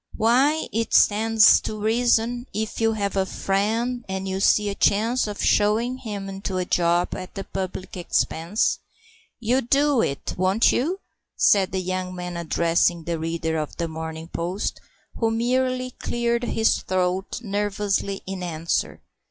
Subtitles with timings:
[0.17, 5.27] "Why, it stands to reason, if you have a friend, and you see a chance
[5.27, 8.79] of shovin' him into a job at the public expense,
[9.39, 11.01] you'll do it, won't you?"
[11.35, 14.81] said the young man, addressing the reader of The Morning Post,
[15.19, 19.03] who merely cleared his throat nervously in answer.